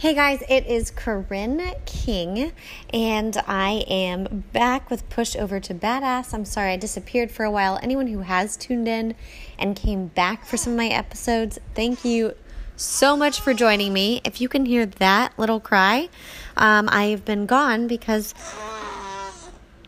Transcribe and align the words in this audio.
Hey 0.00 0.14
guys, 0.14 0.42
it 0.48 0.66
is 0.66 0.90
Corinne 0.90 1.74
King, 1.84 2.52
and 2.90 3.36
I 3.46 3.84
am 3.86 4.44
back 4.50 4.88
with 4.88 5.06
Push 5.10 5.36
Over 5.36 5.60
to 5.60 5.74
Badass. 5.74 6.32
I'm 6.32 6.46
sorry 6.46 6.72
I 6.72 6.78
disappeared 6.78 7.30
for 7.30 7.44
a 7.44 7.50
while. 7.50 7.78
Anyone 7.82 8.06
who 8.06 8.20
has 8.20 8.56
tuned 8.56 8.88
in 8.88 9.14
and 9.58 9.76
came 9.76 10.06
back 10.06 10.46
for 10.46 10.56
some 10.56 10.72
of 10.72 10.78
my 10.78 10.86
episodes, 10.86 11.58
thank 11.74 12.02
you 12.02 12.32
so 12.76 13.14
much 13.14 13.42
for 13.42 13.52
joining 13.52 13.92
me. 13.92 14.22
If 14.24 14.40
you 14.40 14.48
can 14.48 14.64
hear 14.64 14.86
that 14.86 15.38
little 15.38 15.60
cry, 15.60 16.08
um, 16.56 16.88
I've 16.90 17.26
been 17.26 17.44
gone 17.44 17.86
because 17.86 18.34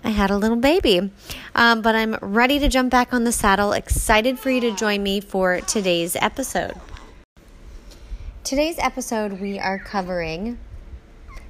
I 0.05 0.11
had 0.11 0.31
a 0.31 0.37
little 0.37 0.59
baby. 0.59 1.11
Um, 1.55 1.81
but 1.81 1.95
I'm 1.95 2.17
ready 2.21 2.59
to 2.59 2.69
jump 2.69 2.91
back 2.91 3.15
on 3.15 3.25
the 3.25 3.33
saddle, 3.33 3.73
excited 3.73 4.39
for 4.39 4.51
you 4.51 4.61
to 4.61 4.73
join 4.73 5.03
me 5.03 5.23
for 5.23 5.63
today's 5.63 6.17
episode. 6.17 6.75
Today's 8.45 8.77
episode, 8.81 9.41
we 9.41 9.61
are 9.61 9.79
covering 9.79 10.59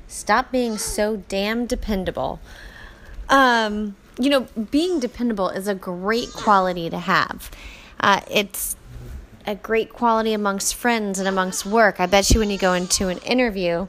stop 0.07 0.53
being 0.53 0.77
so 0.77 1.17
damn 1.17 1.65
dependable. 1.65 2.39
Um, 3.31 3.97
you 4.19 4.29
know, 4.29 4.41
being 4.71 5.01
dependable 5.01 5.49
is 5.49 5.67
a 5.69 5.75
great 5.75 6.29
quality 6.35 6.91
to 6.91 6.99
have. 6.99 7.51
Uh, 7.99 8.21
it's 8.31 8.77
a 9.47 9.55
great 9.55 9.91
quality 9.91 10.35
amongst 10.35 10.75
friends 10.75 11.19
and 11.19 11.27
amongst 11.27 11.65
work. 11.65 11.99
I 11.99 12.05
bet 12.05 12.31
you 12.31 12.41
when 12.41 12.51
you 12.51 12.59
go 12.59 12.75
into 12.75 13.09
an 13.09 13.19
interview, 13.19 13.89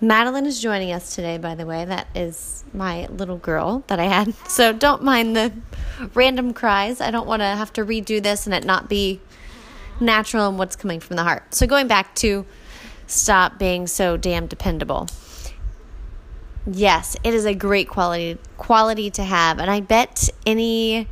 Madeline 0.00 0.46
is 0.46 0.58
joining 0.62 0.90
us 0.90 1.14
today, 1.14 1.36
by 1.36 1.54
the 1.54 1.66
way. 1.66 1.84
That 1.84 2.08
is 2.14 2.64
my 2.72 3.08
little 3.08 3.36
girl 3.36 3.84
that 3.88 4.00
I 4.00 4.04
had. 4.04 4.34
So 4.48 4.72
don't 4.72 5.02
mind 5.02 5.36
the 5.36 5.52
random 6.14 6.54
cries. 6.54 7.02
I 7.02 7.10
don't 7.10 7.26
want 7.26 7.40
to 7.40 7.46
have 7.46 7.74
to 7.74 7.84
redo 7.84 8.22
this 8.22 8.46
and 8.46 8.54
it 8.54 8.64
not 8.64 8.88
be 8.88 9.20
natural 10.00 10.48
and 10.48 10.58
what's 10.58 10.76
coming 10.76 11.00
from 11.00 11.16
the 11.16 11.24
heart. 11.24 11.54
So 11.54 11.66
going 11.66 11.88
back 11.88 12.14
to 12.16 12.46
stop 13.06 13.58
being 13.58 13.86
so 13.86 14.16
damn 14.16 14.46
dependable. 14.46 15.08
Yes, 16.66 17.16
it 17.24 17.32
is 17.32 17.46
a 17.46 17.54
great 17.54 17.88
quality 17.88 18.38
quality 18.58 19.10
to 19.12 19.24
have 19.24 19.58
and 19.58 19.70
I 19.70 19.80
bet 19.80 20.28
any 20.44 21.08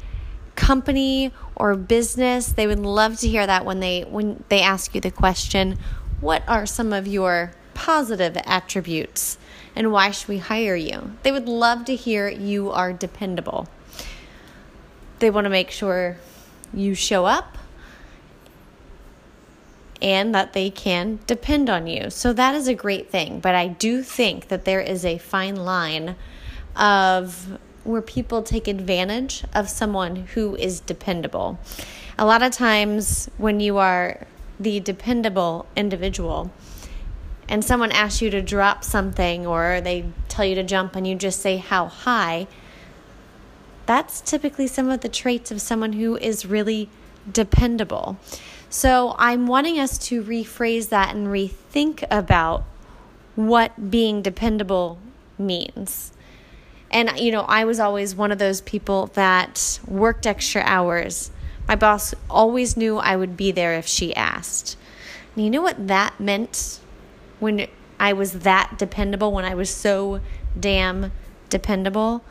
company 0.54 1.32
or 1.54 1.74
business 1.74 2.48
they 2.48 2.66
would 2.66 2.80
love 2.80 3.18
to 3.20 3.28
hear 3.28 3.46
that 3.46 3.64
when 3.64 3.80
they 3.80 4.02
when 4.02 4.44
they 4.48 4.60
ask 4.60 4.94
you 4.94 5.00
the 5.00 5.10
question, 5.10 5.78
what 6.20 6.42
are 6.46 6.66
some 6.66 6.92
of 6.92 7.06
your 7.06 7.52
positive 7.74 8.36
attributes 8.44 9.38
and 9.74 9.92
why 9.92 10.10
should 10.10 10.28
we 10.28 10.38
hire 10.38 10.76
you? 10.76 11.12
They 11.22 11.32
would 11.32 11.48
love 11.48 11.84
to 11.86 11.94
hear 11.94 12.28
you 12.28 12.70
are 12.70 12.92
dependable. 12.92 13.68
They 15.18 15.30
want 15.30 15.44
to 15.44 15.50
make 15.50 15.70
sure 15.70 16.18
you 16.74 16.94
show 16.94 17.24
up 17.24 17.55
and 20.02 20.34
that 20.34 20.52
they 20.52 20.70
can 20.70 21.18
depend 21.26 21.70
on 21.70 21.86
you. 21.86 22.10
So 22.10 22.32
that 22.32 22.54
is 22.54 22.68
a 22.68 22.74
great 22.74 23.10
thing. 23.10 23.40
But 23.40 23.54
I 23.54 23.68
do 23.68 24.02
think 24.02 24.48
that 24.48 24.64
there 24.64 24.80
is 24.80 25.04
a 25.04 25.18
fine 25.18 25.56
line 25.56 26.16
of 26.74 27.58
where 27.84 28.02
people 28.02 28.42
take 28.42 28.68
advantage 28.68 29.44
of 29.54 29.68
someone 29.68 30.16
who 30.16 30.56
is 30.56 30.80
dependable. 30.80 31.58
A 32.18 32.26
lot 32.26 32.42
of 32.42 32.52
times 32.52 33.30
when 33.38 33.60
you 33.60 33.78
are 33.78 34.26
the 34.58 34.80
dependable 34.80 35.66
individual 35.76 36.50
and 37.48 37.64
someone 37.64 37.92
asks 37.92 38.20
you 38.20 38.30
to 38.30 38.42
drop 38.42 38.82
something 38.82 39.46
or 39.46 39.80
they 39.80 40.04
tell 40.28 40.44
you 40.44 40.54
to 40.56 40.62
jump 40.62 40.96
and 40.96 41.06
you 41.06 41.14
just 41.14 41.40
say 41.40 41.58
how 41.58 41.86
high, 41.86 42.46
that's 43.86 44.20
typically 44.20 44.66
some 44.66 44.90
of 44.90 45.00
the 45.00 45.08
traits 45.08 45.50
of 45.50 45.60
someone 45.60 45.92
who 45.92 46.16
is 46.16 46.44
really 46.44 46.88
dependable. 47.30 48.18
So 48.68 49.14
I'm 49.18 49.46
wanting 49.46 49.78
us 49.78 49.96
to 50.08 50.22
rephrase 50.22 50.88
that 50.88 51.14
and 51.14 51.28
rethink 51.28 52.04
about 52.10 52.64
what 53.34 53.90
being 53.90 54.22
dependable 54.22 54.98
means. 55.38 56.12
And, 56.90 57.18
you 57.18 57.32
know, 57.32 57.42
I 57.42 57.64
was 57.64 57.80
always 57.80 58.14
one 58.14 58.32
of 58.32 58.38
those 58.38 58.60
people 58.60 59.08
that 59.08 59.80
worked 59.86 60.26
extra 60.26 60.62
hours. 60.62 61.30
My 61.68 61.76
boss 61.76 62.14
always 62.30 62.76
knew 62.76 62.98
I 62.98 63.16
would 63.16 63.36
be 63.36 63.52
there 63.52 63.74
if 63.74 63.86
she 63.86 64.14
asked. 64.14 64.76
And 65.34 65.44
you 65.44 65.50
know 65.50 65.62
what 65.62 65.88
that 65.88 66.18
meant 66.20 66.80
when 67.40 67.66
I 67.98 68.12
was 68.12 68.40
that 68.40 68.78
dependable, 68.78 69.32
when 69.32 69.44
I 69.44 69.54
was 69.54 69.70
so 69.70 70.20
damn 70.58 71.12
dependable? 71.50 72.22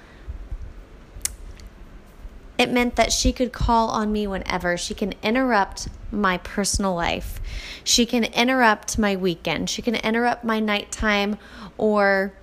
It 2.57 2.71
meant 2.71 2.95
that 2.95 3.11
she 3.11 3.33
could 3.33 3.51
call 3.51 3.89
on 3.89 4.11
me 4.11 4.27
whenever. 4.27 4.77
She 4.77 4.93
can 4.93 5.13
interrupt 5.21 5.89
my 6.11 6.37
personal 6.37 6.95
life. 6.95 7.41
She 7.83 8.05
can 8.05 8.23
interrupt 8.23 8.97
my 8.97 9.15
weekend. 9.15 9.69
She 9.69 9.81
can 9.81 9.95
interrupt 9.95 10.43
my 10.43 10.59
nighttime 10.59 11.37
or 11.77 12.33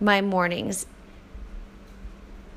my 0.00 0.22
mornings. 0.22 0.86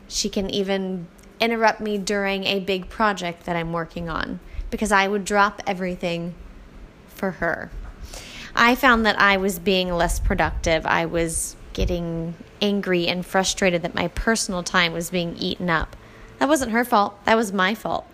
She 0.07 0.29
can 0.29 0.50
even 0.50 1.07
interrupt 1.39 1.81
me 1.81 1.97
during 1.97 2.45
a 2.45 2.59
big 2.59 2.89
project 2.89 3.45
that 3.45 3.56
I'm 3.56 3.73
working 3.73 4.09
on 4.09 4.39
because 4.69 4.91
I 4.91 5.07
would 5.07 5.25
drop 5.25 5.62
everything 5.68 6.35
for 7.07 7.31
her. 7.31 7.72
I 8.56 8.75
found 8.75 9.06
that 9.06 9.19
I 9.19 9.38
was 9.38 9.59
being 9.59 9.91
less 9.94 10.19
productive. 10.19 10.85
I 10.85 11.06
was 11.06 11.56
getting 11.73 12.35
angry 12.62 13.07
and 13.07 13.25
frustrated 13.25 13.84
that 13.84 13.95
my 13.95 14.07
personal 14.09 14.63
time 14.63 14.94
was 14.94 15.09
being 15.09 15.35
eaten 15.38 15.69
up. 15.69 15.95
That 16.39 16.47
wasn't 16.47 16.72
her 16.72 16.83
fault, 16.83 17.23
that 17.25 17.35
was 17.35 17.53
my 17.53 17.75
fault 17.75 18.05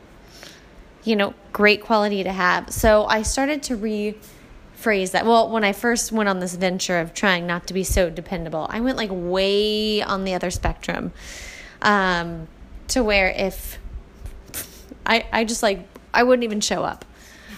you 1.05 1.15
know, 1.15 1.33
great 1.53 1.81
quality 1.81 2.23
to 2.23 2.31
have. 2.31 2.73
So 2.73 3.05
I 3.05 3.21
started 3.21 3.63
to 3.63 3.77
rephrase 3.77 5.11
that. 5.11 5.25
Well, 5.25 5.49
when 5.49 5.63
I 5.63 5.71
first 5.71 6.11
went 6.11 6.27
on 6.27 6.39
this 6.39 6.55
venture 6.55 6.99
of 6.99 7.13
trying 7.13 7.47
not 7.47 7.67
to 7.67 7.73
be 7.73 7.83
so 7.83 8.09
dependable, 8.09 8.67
I 8.69 8.81
went 8.81 8.97
like 8.97 9.11
way 9.13 10.01
on 10.01 10.25
the 10.25 10.33
other 10.33 10.49
spectrum 10.49 11.13
um, 11.81 12.47
to 12.89 13.03
where 13.03 13.29
if 13.29 13.79
I, 15.05 15.25
I 15.31 15.45
just 15.45 15.61
like, 15.63 15.87
I 16.13 16.23
wouldn't 16.23 16.43
even 16.43 16.59
show 16.59 16.83
up, 16.83 17.05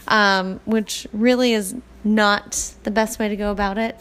um, 0.10 0.60
which 0.66 1.08
really 1.14 1.54
is 1.54 1.76
not 2.04 2.74
the 2.84 2.92
best 2.92 3.18
way 3.18 3.30
to 3.30 3.36
go 3.36 3.50
about 3.52 3.78
it. 3.78 3.98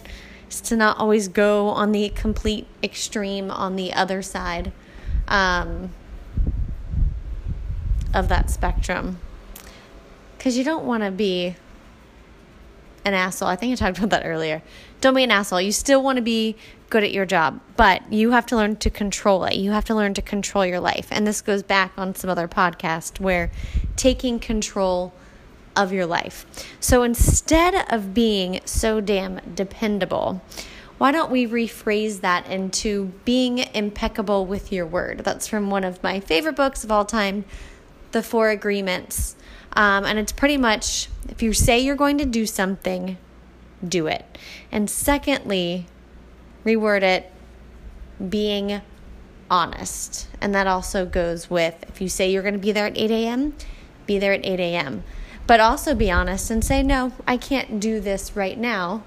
Is 0.50 0.60
to 0.62 0.76
not 0.76 0.98
always 0.98 1.28
go 1.28 1.68
on 1.68 1.92
the 1.92 2.08
complete 2.10 2.68
extreme 2.82 3.50
on 3.50 3.74
the 3.74 3.92
other 3.92 4.22
side 4.22 4.70
um, 5.26 5.90
of 8.14 8.28
that 8.28 8.50
spectrum 8.50 9.18
because 10.36 10.56
you 10.56 10.64
don't 10.64 10.84
want 10.84 11.02
to 11.02 11.10
be 11.10 11.56
an 13.04 13.14
asshole. 13.14 13.48
I 13.48 13.56
think 13.56 13.72
I 13.72 13.76
talked 13.76 13.98
about 13.98 14.10
that 14.10 14.26
earlier. 14.26 14.62
Don't 15.00 15.14
be 15.14 15.22
an 15.22 15.30
asshole. 15.30 15.60
You 15.60 15.72
still 15.72 16.02
want 16.02 16.16
to 16.16 16.22
be 16.22 16.56
good 16.90 17.04
at 17.04 17.12
your 17.12 17.26
job, 17.26 17.60
but 17.76 18.12
you 18.12 18.32
have 18.32 18.46
to 18.46 18.56
learn 18.56 18.76
to 18.76 18.90
control 18.90 19.44
it. 19.44 19.54
You 19.54 19.70
have 19.72 19.84
to 19.86 19.94
learn 19.94 20.14
to 20.14 20.22
control 20.22 20.66
your 20.66 20.80
life. 20.80 21.08
And 21.10 21.26
this 21.26 21.40
goes 21.40 21.62
back 21.62 21.92
on 21.96 22.14
some 22.14 22.30
other 22.30 22.48
podcast 22.48 23.20
where 23.20 23.50
taking 23.96 24.38
control 24.38 25.12
of 25.76 25.92
your 25.92 26.06
life. 26.06 26.46
So 26.80 27.02
instead 27.02 27.92
of 27.92 28.14
being 28.14 28.60
so 28.64 29.00
damn 29.00 29.40
dependable, 29.54 30.42
why 30.98 31.12
don't 31.12 31.30
we 31.30 31.46
rephrase 31.46 32.22
that 32.22 32.48
into 32.48 33.12
being 33.24 33.58
impeccable 33.58 34.46
with 34.46 34.72
your 34.72 34.86
word? 34.86 35.18
That's 35.18 35.46
from 35.46 35.70
one 35.70 35.84
of 35.84 36.02
my 36.02 36.20
favorite 36.20 36.56
books 36.56 36.84
of 36.84 36.90
all 36.90 37.04
time, 37.04 37.44
The 38.16 38.22
Four 38.22 38.48
Agreements 38.48 39.36
um, 39.76 40.06
and 40.06 40.18
it's 40.18 40.32
pretty 40.32 40.56
much 40.56 41.10
if 41.28 41.42
you 41.42 41.52
say 41.52 41.78
you're 41.78 41.96
going 41.96 42.16
to 42.18 42.24
do 42.24 42.46
something, 42.46 43.18
do 43.86 44.06
it. 44.06 44.24
And 44.72 44.88
secondly, 44.88 45.86
reword 46.64 47.02
it 47.02 47.30
being 48.30 48.80
honest. 49.50 50.28
And 50.40 50.54
that 50.54 50.66
also 50.66 51.04
goes 51.04 51.50
with 51.50 51.84
if 51.88 52.00
you 52.00 52.08
say 52.08 52.30
you're 52.30 52.42
going 52.42 52.54
to 52.54 52.60
be 52.60 52.72
there 52.72 52.86
at 52.86 52.96
8 52.96 53.10
a.m., 53.10 53.54
be 54.06 54.18
there 54.18 54.32
at 54.32 54.46
8 54.46 54.58
a.m. 54.58 55.04
But 55.46 55.60
also 55.60 55.94
be 55.94 56.10
honest 56.10 56.50
and 56.50 56.64
say, 56.64 56.82
no, 56.82 57.12
I 57.26 57.36
can't 57.36 57.78
do 57.78 58.00
this 58.00 58.34
right 58.34 58.58
now, 58.58 59.04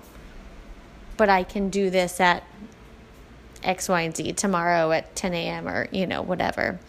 but 1.18 1.30
I 1.30 1.44
can 1.44 1.70
do 1.70 1.90
this 1.90 2.22
at 2.22 2.44
X, 3.64 3.90
Y, 3.90 4.02
and 4.02 4.16
Z 4.16 4.34
tomorrow 4.34 4.92
at 4.92 5.16
10 5.16 5.34
a.m. 5.34 5.68
or, 5.68 5.90
you 5.92 6.06
know, 6.06 6.22
whatever. 6.22 6.80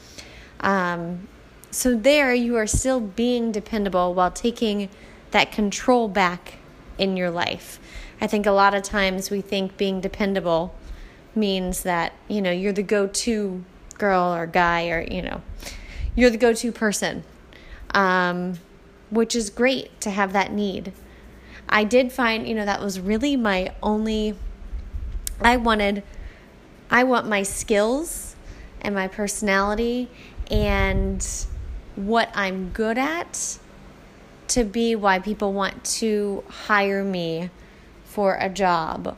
Um, 0.61 1.26
so 1.70 1.94
there 1.94 2.34
you 2.34 2.56
are 2.56 2.67
still 2.67 3.00
being 3.00 3.52
dependable 3.52 4.14
while 4.14 4.31
taking 4.31 4.88
that 5.31 5.52
control 5.52 6.08
back 6.08 6.55
in 6.99 7.17
your 7.17 7.31
life. 7.31 7.78
I 8.20 8.26
think 8.26 8.46
a 8.46 8.50
lot 8.50 8.75
of 8.75 8.82
times 8.82 9.31
we 9.31 9.40
think 9.40 9.76
being 9.76 10.00
dependable 10.00 10.75
means 11.34 11.82
that, 11.84 12.12
you 12.28 12.43
know, 12.43 12.50
you're 12.50 12.72
the 12.72 12.82
go-to 12.82 13.64
girl 13.96 14.34
or 14.34 14.46
guy 14.46 14.88
or, 14.90 15.00
you 15.02 15.22
know, 15.22 15.43
you're 16.14 16.31
the 16.31 16.37
go-to 16.37 16.72
person. 16.72 17.25
Um, 17.94 18.58
which 19.11 19.34
is 19.34 19.50
great 19.50 20.00
to 20.00 20.11
have 20.11 20.32
that 20.32 20.52
need. 20.52 20.93
I 21.69 21.84
did 21.84 22.12
find, 22.12 22.49
you 22.49 22.55
know, 22.55 22.64
that 22.64 22.81
was 22.81 22.99
really 22.99 23.37
my 23.37 23.73
only 23.82 24.37
I 25.40 25.56
wanted 25.56 26.02
I 26.90 27.05
want 27.05 27.28
my 27.28 27.43
skills 27.43 28.34
and 28.81 28.94
my 28.94 29.08
personality 29.08 30.08
and 30.50 31.26
what 31.96 32.31
I'm 32.34 32.70
good 32.70 32.98
at 32.98 33.58
to 34.48 34.64
be 34.64 34.96
why 34.96 35.19
people 35.19 35.52
want 35.52 35.84
to 35.84 36.44
hire 36.48 37.04
me 37.04 37.50
for 38.04 38.37
a 38.40 38.48
job 38.48 39.16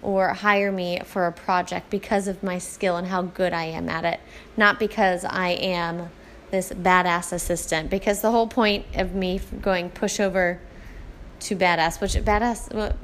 or 0.00 0.28
hire 0.34 0.72
me 0.72 1.00
for 1.04 1.26
a 1.26 1.32
project 1.32 1.90
because 1.90 2.26
of 2.26 2.42
my 2.42 2.58
skill 2.58 2.96
and 2.96 3.06
how 3.06 3.22
good 3.22 3.52
I 3.52 3.64
am 3.64 3.88
at 3.88 4.04
it, 4.04 4.20
not 4.56 4.78
because 4.78 5.24
I 5.24 5.50
am 5.50 6.10
this 6.50 6.70
badass 6.70 7.32
assistant. 7.32 7.90
Because 7.90 8.20
the 8.20 8.30
whole 8.30 8.46
point 8.46 8.86
of 8.94 9.14
me 9.14 9.40
going 9.60 9.90
pushover 9.90 10.58
to 11.40 11.56
badass, 11.56 12.00
which 12.00 12.12
badass 12.12 12.94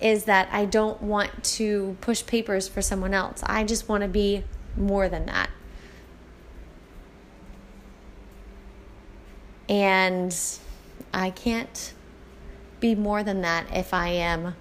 is 0.00 0.24
that 0.24 0.48
I 0.52 0.64
don't 0.64 1.00
want 1.02 1.44
to 1.44 1.96
push 2.00 2.24
papers 2.26 2.68
for 2.68 2.82
someone 2.82 3.14
else. 3.14 3.40
I 3.44 3.64
just 3.64 3.88
want 3.88 4.02
to 4.02 4.08
be 4.08 4.44
more 4.76 5.08
than 5.08 5.26
that. 5.26 5.50
And 9.68 10.36
I 11.12 11.30
can't 11.30 11.94
be 12.80 12.94
more 12.94 13.22
than 13.22 13.40
that 13.42 13.66
if 13.74 13.92
I 13.92 14.08
am 14.08 14.54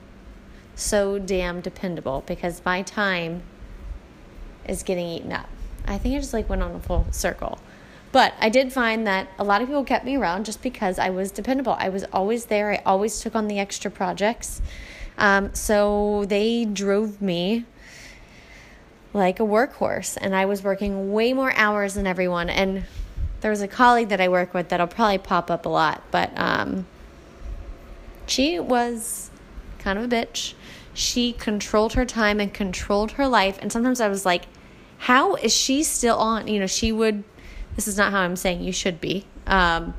so 0.75 1.19
damn 1.19 1.61
dependable 1.61 2.23
because 2.25 2.61
my 2.65 2.81
time 2.81 3.43
is 4.67 4.83
getting 4.83 5.07
eaten 5.07 5.31
up. 5.31 5.47
I 5.85 5.97
think 5.97 6.15
I 6.15 6.19
just 6.19 6.33
like 6.33 6.49
went 6.49 6.63
on 6.63 6.75
a 6.75 6.79
full 6.79 7.07
circle. 7.11 7.59
But 8.11 8.33
I 8.39 8.49
did 8.49 8.71
find 8.71 9.05
that 9.07 9.27
a 9.37 9.43
lot 9.43 9.61
of 9.61 9.67
people 9.67 9.83
kept 9.83 10.05
me 10.05 10.15
around 10.15 10.45
just 10.45 10.61
because 10.61 10.97
I 10.97 11.09
was 11.09 11.31
dependable. 11.31 11.75
I 11.77 11.89
was 11.89 12.05
always 12.13 12.45
there. 12.45 12.71
I 12.71 12.81
always 12.85 13.19
took 13.19 13.35
on 13.35 13.47
the 13.47 13.59
extra 13.59 13.91
projects. 13.91 14.61
Um, 15.17 15.53
so 15.53 16.25
they 16.27 16.65
drove 16.65 17.21
me 17.21 17.65
like 19.13 19.39
a 19.39 19.43
workhorse, 19.43 20.17
and 20.19 20.35
I 20.35 20.45
was 20.45 20.63
working 20.63 21.13
way 21.13 21.33
more 21.33 21.53
hours 21.55 21.93
than 21.93 22.07
everyone. 22.07 22.49
And 22.49 22.85
there 23.41 23.51
was 23.51 23.61
a 23.61 23.67
colleague 23.67 24.09
that 24.09 24.21
I 24.21 24.27
work 24.27 24.53
with 24.53 24.69
that'll 24.69 24.87
probably 24.87 25.17
pop 25.17 25.51
up 25.51 25.65
a 25.65 25.69
lot, 25.69 26.01
but 26.11 26.31
um, 26.35 26.85
she 28.27 28.59
was 28.59 29.29
kind 29.79 29.99
of 29.99 30.05
a 30.05 30.07
bitch. 30.07 30.53
She 30.93 31.33
controlled 31.33 31.93
her 31.93 32.05
time 32.05 32.39
and 32.39 32.53
controlled 32.53 33.11
her 33.13 33.27
life. 33.27 33.59
And 33.61 33.71
sometimes 33.71 34.01
I 34.01 34.07
was 34.07 34.25
like, 34.25 34.45
how 34.97 35.35
is 35.35 35.53
she 35.53 35.83
still 35.83 36.17
on? 36.17 36.47
You 36.47 36.59
know, 36.59 36.67
she 36.67 36.91
would, 36.91 37.23
this 37.75 37.87
is 37.87 37.97
not 37.97 38.11
how 38.11 38.21
I'm 38.21 38.35
saying 38.35 38.63
you 38.63 38.71
should 38.71 39.01
be. 39.01 39.25
Um, 39.45 39.93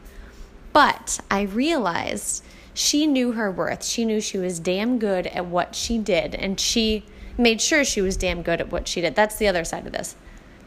but 0.72 1.20
I 1.30 1.42
realized 1.42 2.42
she 2.74 3.06
knew 3.06 3.32
her 3.32 3.50
worth. 3.50 3.84
She 3.84 4.04
knew 4.04 4.20
she 4.20 4.38
was 4.38 4.58
damn 4.58 4.98
good 4.98 5.26
at 5.28 5.46
what 5.46 5.74
she 5.74 5.98
did. 5.98 6.34
And 6.34 6.58
she 6.58 7.04
made 7.38 7.60
sure 7.60 7.84
she 7.84 8.00
was 8.00 8.16
damn 8.16 8.42
good 8.42 8.60
at 8.60 8.72
what 8.72 8.88
she 8.88 9.00
did. 9.00 9.14
That's 9.14 9.36
the 9.36 9.48
other 9.48 9.64
side 9.64 9.86
of 9.86 9.92
this. 9.92 10.16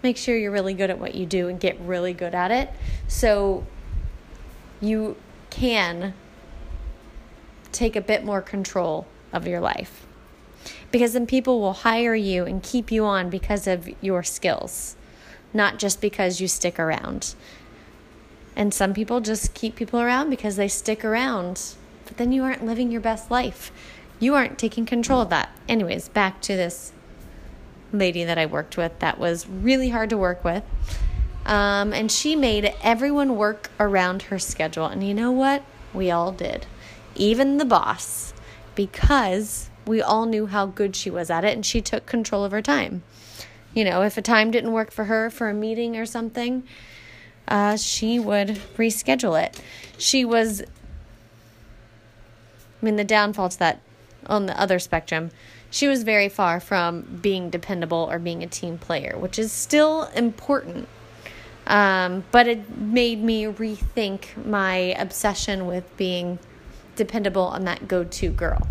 Make 0.01 0.18
sure 0.18 0.38
you're 0.38 0.51
really 0.51 0.74
good 0.74 0.90
at 0.90 1.00
what 1.00 1.16
you 1.16 1.25
do 1.25 1.48
and 1.48 1.60
get 1.60 1.80
really 1.80 2.13
good 2.13 2.34
at 2.34 2.51
it. 2.51 2.69
So 3.07 3.66
you 4.81 5.18
can 5.50 6.13
take 7.72 7.96
a 7.96 8.01
bit 8.01 8.24
more 8.24 8.42
control 8.42 9.07
of 9.31 9.48
your 9.48 9.60
life. 9.60 10.06
Because 10.92 11.13
then 11.13 11.28
people 11.28 11.60
will 11.60 11.74
hire 11.74 12.16
you 12.16 12.46
and 12.46 12.63
keep 12.63 12.92
you 12.92 13.06
on 13.06 13.30
because 13.30 13.68
of 13.68 13.90
your 14.01 14.24
skills, 14.24 14.96
not 15.54 15.80
just 15.80 16.01
because 16.01 16.42
you 16.42 16.48
stick 16.48 16.80
around. 16.80 17.36
And 18.56 18.74
some 18.74 18.94
people 18.94 19.22
just 19.22 19.54
keep 19.54 19.75
people 19.75 20.01
around 20.01 20.30
because 20.30 20.56
they 20.56 20.68
stick 20.68 21.06
around, 21.06 21.75
but 22.06 22.18
then 22.18 22.31
you 22.31 22.44
aren't 22.44 22.66
living 22.66 22.92
your 22.92 23.01
best 23.01 23.31
life. 23.31 23.72
You 24.19 24.36
aren't 24.36 24.60
taking 24.60 24.86
control 24.86 25.22
of 25.22 25.30
that. 25.30 25.50
Anyways, 25.68 26.10
back 26.10 26.42
to 26.42 26.56
this 26.56 26.92
lady 27.91 28.24
that 28.24 28.38
I 28.38 28.45
worked 28.45 28.77
with 28.77 29.00
that 29.00 29.19
was 29.19 29.47
really 29.47 29.89
hard 29.89 30.09
to 30.12 30.18
work 30.18 30.44
with. 30.44 30.63
Um, 31.45 31.94
and 31.94 32.12
she 32.12 32.36
made 32.36 32.74
everyone 32.83 33.36
work 33.36 33.71
around 33.80 34.24
her 34.24 34.38
schedule. 34.39 34.86
And 34.86 35.07
you 35.07 35.13
know 35.13 35.31
what? 35.31 35.63
We 35.94 36.12
all 36.12 36.31
did 36.31 36.65
even 37.15 37.57
the 37.57 37.65
boss, 37.65 38.33
because 38.75 39.69
we 39.86 40.01
all 40.01 40.25
knew 40.25 40.47
how 40.47 40.65
good 40.65 40.95
she 40.95 41.09
was 41.09 41.30
at 41.30 41.44
it 41.44 41.53
and 41.53 41.65
she 41.65 41.81
took 41.81 42.06
control 42.06 42.45
of 42.45 42.51
her 42.51 42.62
time. 42.62 43.03
You 43.74 43.83
know, 43.83 44.01
if 44.03 44.18
a 44.18 44.21
time 44.21 44.51
didn't 44.51 44.71
work 44.71 44.91
for 44.91 45.06
her 45.06 45.30
for 45.30 45.50
a 45.50 45.53
meeting 45.53 45.97
or 45.97 46.06
something, 46.06 46.63
uh, 47.47 47.75
she 47.75 48.19
would 48.19 48.50
reschedule 48.77 49.41
it. 49.41 49.62
She 49.97 50.24
was, 50.24 50.62
I 50.62 50.65
mean, 52.81 52.95
the 52.95 53.03
downfall 53.03 53.50
to 53.50 53.59
that 53.59 53.81
on 54.25 54.45
the 54.45 54.59
other 54.59 54.80
spectrum, 54.80 55.31
she 55.71 55.88
was 55.88 56.04
very 56.04 56.30
far 56.30 56.60
from 56.60 57.01
being 57.21 57.50
dependable 57.50 58.07
or 58.10 58.19
being 58.19 58.44
a 58.44 58.48
team 58.48 58.77
player, 58.77 59.16
which 59.18 59.38
is 59.38 59.51
still 59.51 60.04
important. 60.16 60.88
Um, 61.68 62.24
but 62.31 62.48
it 62.48 62.77
made 62.77 63.24
me 63.24 63.44
rethink 63.44 64.44
my 64.44 64.75
obsession 64.98 65.68
with 65.68 65.95
being 65.98 66.39
dependable 66.95 67.51
and 67.51 67.68
that 67.68 67.88
go 67.88 68.04
to 68.04 68.30
girl. 68.30 68.68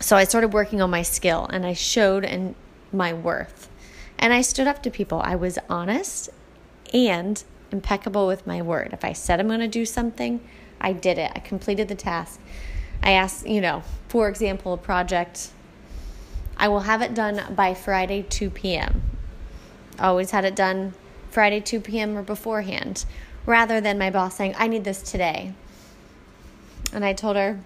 So 0.00 0.16
I 0.16 0.24
started 0.24 0.52
working 0.52 0.82
on 0.82 0.90
my 0.90 1.00
skill 1.00 1.48
and 1.50 1.64
I 1.64 1.72
showed 1.72 2.24
and 2.24 2.54
my 2.92 3.14
worth. 3.14 3.70
And 4.18 4.34
I 4.34 4.42
stood 4.42 4.66
up 4.66 4.82
to 4.82 4.90
people. 4.90 5.20
I 5.24 5.34
was 5.34 5.58
honest 5.70 6.28
and 6.92 7.42
impeccable 7.72 8.26
with 8.26 8.46
my 8.46 8.60
word. 8.60 8.90
If 8.92 9.04
I 9.04 9.14
said 9.14 9.40
I'm 9.40 9.48
going 9.48 9.60
to 9.60 9.68
do 9.68 9.86
something, 9.86 10.46
I 10.80 10.92
did 10.92 11.18
it. 11.18 11.32
I 11.34 11.38
completed 11.38 11.88
the 11.88 11.94
task. 11.94 12.38
I 13.02 13.12
ask, 13.12 13.46
you 13.46 13.60
know, 13.60 13.82
for 14.08 14.28
example, 14.28 14.72
a 14.72 14.78
project, 14.78 15.50
I 16.56 16.68
will 16.68 16.80
have 16.80 17.02
it 17.02 17.14
done 17.14 17.54
by 17.54 17.74
Friday 17.74 18.22
2 18.22 18.50
p.m. 18.50 19.02
Always 19.98 20.30
had 20.30 20.44
it 20.44 20.56
done 20.56 20.94
Friday 21.30 21.60
2 21.60 21.80
p.m. 21.80 22.16
or 22.16 22.22
beforehand, 22.22 23.04
rather 23.44 23.80
than 23.80 23.98
my 23.98 24.10
boss 24.10 24.36
saying, 24.36 24.54
I 24.56 24.68
need 24.68 24.84
this 24.84 25.02
today. 25.02 25.52
And 26.92 27.04
I 27.04 27.12
told 27.12 27.36
her, 27.36 27.60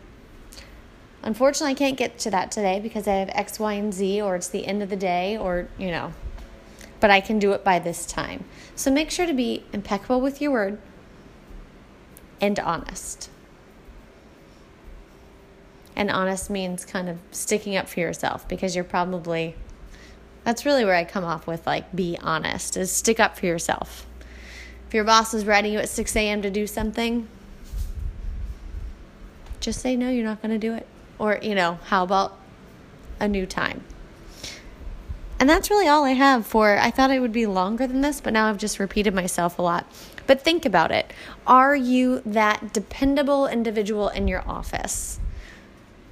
unfortunately, 1.23 1.73
I 1.73 1.75
can't 1.75 1.99
get 1.99 2.19
to 2.21 2.31
that 2.31 2.51
today 2.51 2.81
because 2.81 3.07
I 3.07 3.15
have 3.15 3.29
X, 3.33 3.61
Y, 3.61 3.75
and 3.75 3.93
Z, 3.93 4.23
or 4.23 4.37
it's 4.37 4.49
the 4.49 4.67
end 4.67 4.83
of 4.83 4.89
the 4.89 4.97
day, 4.97 5.37
or, 5.37 5.69
you 5.79 5.91
know, 5.91 6.15
but 6.99 7.11
I 7.11 7.21
can 7.21 7.39
do 7.39 7.53
it 7.53 7.63
by 7.63 7.79
this 7.79 8.07
time. 8.07 8.45
So 8.75 8.91
make 8.91 9.11
sure 9.11 9.27
to 9.27 9.35
be 9.35 9.65
impeccable 9.73 10.21
with 10.21 10.41
your 10.41 10.51
word 10.51 10.81
and 12.41 12.59
honest. 12.59 13.31
And 15.99 16.13
honest 16.13 16.49
means 16.49 16.85
kind 16.85 17.09
of 17.09 17.19
sticking 17.33 17.77
up 17.77 17.89
for 17.89 17.99
yourself 17.99 18.47
because 18.47 18.77
you're 18.77 18.85
probably, 18.85 19.57
that's 20.45 20.65
really 20.65 20.85
where 20.85 20.95
I 20.95 21.03
come 21.03 21.25
off 21.25 21.49
with 21.49 21.67
like, 21.67 21.93
be 21.95 22.17
honest, 22.23 22.77
is 22.77 22.93
stick 22.93 23.19
up 23.19 23.37
for 23.37 23.47
yourself. 23.47 24.07
If 24.87 24.95
your 24.95 25.03
boss 25.03 25.35
is 25.35 25.45
writing 25.45 25.73
you 25.73 25.81
at 25.81 25.89
6 25.89 26.15
a.m. 26.15 26.41
to 26.43 26.51
do 26.51 26.69
something, 26.69 27.27
just 29.59 29.81
say 29.81 29.97
no, 29.97 30.09
you're 30.09 30.25
not 30.25 30.41
going 30.41 30.53
to 30.53 30.59
do 30.59 30.73
it. 30.73 30.87
Or, 31.19 31.41
you 31.43 31.57
know, 31.57 31.81
how 31.87 32.05
about 32.05 32.39
a 33.19 33.27
new 33.27 33.45
time? 33.45 33.83
And 35.41 35.51
that's 35.51 35.69
really 35.69 35.89
all 35.89 36.05
I 36.05 36.13
have 36.13 36.47
for. 36.47 36.79
I 36.79 36.93
thought 36.93 37.11
it 37.11 37.19
would 37.19 37.33
be 37.33 37.47
longer 37.47 37.89
than 37.89 38.03
this, 38.03 38.21
but 38.21 38.33
now 38.33 38.49
I've 38.49 38.57
just 38.57 38.79
repeated 38.79 39.15
myself 39.15 39.59
a 39.59 39.63
lot. 39.63 39.85
But 40.29 40.43
think 40.43 40.65
about 40.65 40.93
it. 40.93 41.13
Are 41.45 41.75
you 41.75 42.23
that 42.25 42.73
dependable 42.73 43.49
individual 43.49 44.09
in 44.11 44.29
your 44.29 44.49
office? 44.49 45.19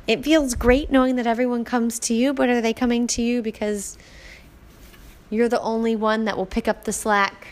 It 0.06 0.22
feels 0.22 0.54
great 0.54 0.90
knowing 0.90 1.16
that 1.16 1.26
everyone 1.26 1.64
comes 1.64 1.98
to 2.00 2.14
you, 2.14 2.32
but 2.32 2.48
are 2.48 2.60
they 2.60 2.72
coming 2.72 3.06
to 3.08 3.22
you 3.22 3.42
because 3.42 3.98
you're 5.30 5.48
the 5.48 5.60
only 5.60 5.96
one 5.96 6.24
that 6.26 6.36
will 6.36 6.46
pick 6.46 6.68
up 6.68 6.84
the 6.84 6.92
slack, 6.92 7.48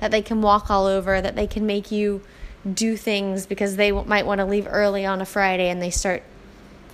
that 0.00 0.10
they 0.10 0.22
can 0.22 0.42
walk 0.42 0.70
all 0.70 0.86
over, 0.86 1.20
that 1.20 1.36
they 1.36 1.46
can 1.46 1.66
make 1.66 1.92
you 1.92 2.20
do 2.74 2.96
things 2.96 3.46
because 3.46 3.76
they 3.76 3.92
might 3.92 4.26
want 4.26 4.40
to 4.40 4.44
leave 4.44 4.66
early 4.68 5.06
on 5.06 5.20
a 5.20 5.24
Friday 5.24 5.68
and 5.68 5.80
they 5.80 5.90
start 5.90 6.22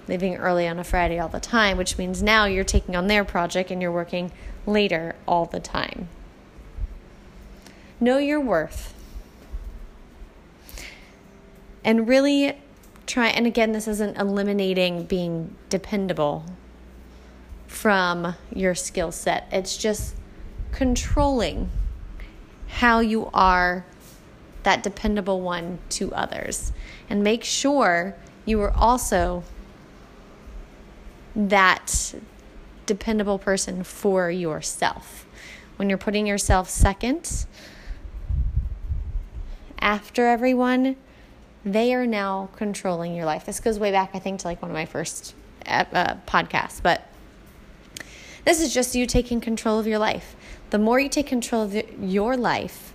leaving 0.06 0.36
early 0.36 0.68
on 0.68 0.78
a 0.78 0.84
Friday 0.84 1.18
all 1.18 1.28
the 1.28 1.40
time, 1.40 1.78
which 1.78 1.96
means 1.96 2.22
now 2.22 2.44
you're 2.44 2.62
taking 2.62 2.94
on 2.94 3.06
their 3.06 3.24
project 3.24 3.70
and 3.70 3.80
you're 3.80 3.90
working 3.90 4.30
later 4.66 5.14
all 5.26 5.46
the 5.46 5.60
time. 5.60 6.08
Know 7.98 8.18
your 8.18 8.40
worth. 8.40 8.92
And 11.82 12.06
really 12.06 12.58
try, 13.06 13.28
and 13.28 13.46
again, 13.46 13.72
this 13.72 13.88
isn't 13.88 14.16
eliminating 14.16 15.04
being 15.04 15.54
dependable 15.68 16.44
from 17.66 18.34
your 18.52 18.74
skill 18.74 19.12
set, 19.12 19.48
it's 19.50 19.76
just 19.76 20.14
controlling 20.72 21.70
how 22.68 23.00
you 23.00 23.30
are 23.34 23.84
that 24.62 24.82
dependable 24.82 25.40
one 25.40 25.78
to 25.90 26.12
others. 26.14 26.72
And 27.08 27.22
make 27.22 27.44
sure 27.44 28.16
you 28.44 28.60
are 28.62 28.72
also 28.72 29.44
that 31.36 32.14
dependable 32.86 33.38
person 33.38 33.84
for 33.84 34.30
yourself. 34.30 35.26
When 35.76 35.88
you're 35.88 35.98
putting 35.98 36.26
yourself 36.26 36.68
second 36.70 37.46
after 39.78 40.26
everyone, 40.26 40.96
they 41.64 41.94
are 41.94 42.06
now 42.06 42.50
controlling 42.56 43.14
your 43.14 43.24
life. 43.24 43.46
This 43.46 43.60
goes 43.60 43.78
way 43.78 43.90
back, 43.90 44.10
I 44.14 44.18
think, 44.18 44.40
to 44.40 44.46
like 44.46 44.60
one 44.60 44.70
of 44.70 44.74
my 44.74 44.86
first 44.86 45.34
uh, 45.66 45.84
uh 45.92 46.14
podcasts, 46.26 46.82
but 46.82 47.08
this 48.44 48.60
is 48.60 48.74
just 48.74 48.94
you 48.94 49.06
taking 49.06 49.40
control 49.40 49.78
of 49.78 49.86
your 49.86 49.98
life. 49.98 50.36
The 50.70 50.78
more 50.78 51.00
you 51.00 51.08
take 51.08 51.26
control 51.26 51.62
of 51.62 51.74
your 52.00 52.36
life, 52.36 52.92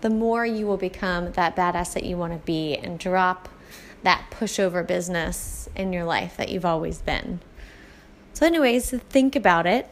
the 0.00 0.10
more 0.10 0.44
you 0.44 0.66
will 0.66 0.76
become 0.76 1.32
that 1.32 1.56
badass 1.56 1.94
that 1.94 2.04
you 2.04 2.16
want 2.16 2.32
to 2.34 2.38
be 2.38 2.76
and 2.76 2.98
drop 2.98 3.48
that 4.02 4.30
pushover 4.30 4.86
business 4.86 5.68
in 5.74 5.92
your 5.92 6.04
life 6.04 6.36
that 6.36 6.50
you've 6.50 6.64
always 6.64 7.00
been. 7.00 7.40
So, 8.34 8.46
anyways, 8.46 8.90
think 8.90 9.34
about 9.34 9.66
it, 9.66 9.88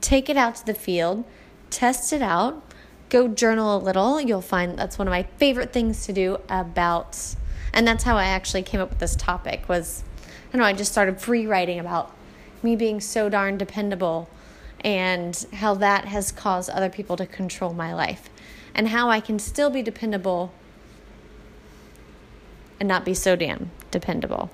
take 0.00 0.28
it 0.28 0.36
out 0.36 0.56
to 0.56 0.66
the 0.66 0.74
field, 0.74 1.24
test 1.70 2.12
it 2.12 2.22
out, 2.22 2.65
go 3.08 3.28
journal 3.28 3.76
a 3.76 3.78
little. 3.78 4.20
You'll 4.20 4.40
find 4.40 4.78
that's 4.78 4.98
one 4.98 5.08
of 5.08 5.12
my 5.12 5.24
favorite 5.38 5.72
things 5.72 6.06
to 6.06 6.12
do 6.12 6.38
about, 6.48 7.36
and 7.72 7.86
that's 7.86 8.04
how 8.04 8.16
I 8.16 8.24
actually 8.24 8.62
came 8.62 8.80
up 8.80 8.90
with 8.90 8.98
this 8.98 9.16
topic. 9.16 9.68
Was 9.68 10.02
I 10.24 10.52
don't 10.52 10.60
know 10.60 10.66
I 10.66 10.72
just 10.72 10.92
started 10.92 11.20
free 11.20 11.46
writing 11.46 11.78
about 11.78 12.14
me 12.62 12.76
being 12.76 13.00
so 13.00 13.28
darn 13.28 13.58
dependable 13.58 14.28
and 14.80 15.46
how 15.54 15.74
that 15.74 16.06
has 16.06 16.32
caused 16.32 16.70
other 16.70 16.88
people 16.88 17.16
to 17.16 17.26
control 17.26 17.72
my 17.72 17.94
life 17.94 18.28
and 18.74 18.88
how 18.88 19.08
I 19.08 19.20
can 19.20 19.38
still 19.38 19.70
be 19.70 19.82
dependable 19.82 20.52
and 22.78 22.88
not 22.88 23.04
be 23.04 23.14
so 23.14 23.36
damn 23.36 23.70
dependable 23.90 24.50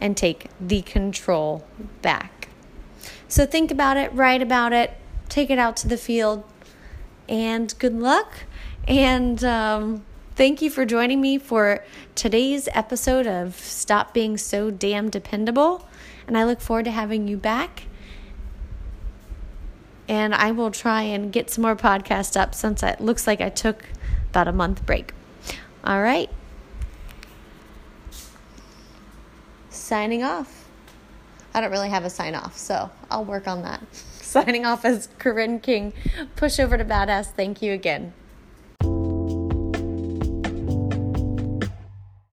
and 0.00 0.16
take 0.16 0.48
the 0.60 0.82
control 0.82 1.64
back. 2.02 2.48
So 3.28 3.46
think 3.46 3.70
about 3.70 3.96
it, 3.96 4.12
write 4.12 4.42
about 4.42 4.72
it, 4.72 4.92
take 5.28 5.50
it 5.50 5.58
out 5.58 5.76
to 5.78 5.88
the 5.88 5.96
field, 5.96 6.42
and 7.30 7.74
good 7.78 7.98
luck. 7.98 8.30
And 8.86 9.42
um, 9.42 10.04
thank 10.34 10.60
you 10.60 10.68
for 10.68 10.84
joining 10.84 11.22
me 11.22 11.38
for 11.38 11.82
today's 12.14 12.68
episode 12.74 13.26
of 13.26 13.54
Stop 13.56 14.12
Being 14.12 14.36
So 14.36 14.70
Damn 14.70 15.08
Dependable. 15.08 15.88
And 16.26 16.36
I 16.36 16.44
look 16.44 16.60
forward 16.60 16.84
to 16.84 16.90
having 16.90 17.26
you 17.26 17.38
back. 17.38 17.84
And 20.08 20.34
I 20.34 20.50
will 20.50 20.70
try 20.70 21.02
and 21.02 21.32
get 21.32 21.50
some 21.50 21.62
more 21.62 21.76
podcasts 21.76 22.38
up 22.38 22.54
since 22.54 22.82
it 22.82 23.00
looks 23.00 23.26
like 23.26 23.40
I 23.40 23.48
took 23.48 23.84
about 24.28 24.48
a 24.48 24.52
month 24.52 24.84
break. 24.84 25.14
All 25.84 26.02
right. 26.02 26.28
signing 29.90 30.22
off. 30.22 30.68
I 31.52 31.60
don't 31.60 31.72
really 31.72 31.88
have 31.88 32.04
a 32.04 32.10
sign 32.10 32.36
off, 32.36 32.56
so 32.56 32.90
I'll 33.10 33.24
work 33.24 33.48
on 33.48 33.62
that. 33.62 33.82
Signing 34.30 34.64
off 34.64 34.84
as 34.84 35.08
Corinne 35.18 35.58
King. 35.58 35.92
Push 36.36 36.60
over 36.60 36.78
to 36.78 36.84
Badass. 36.84 37.32
Thank 37.32 37.62
you 37.62 37.72
again. 37.72 38.12